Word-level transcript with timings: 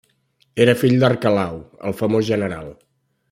Era 0.63 0.73
fill 0.83 0.95
d'Arquelau, 1.03 1.61
el 1.91 1.97
famós 2.01 2.31
general. 2.33 2.73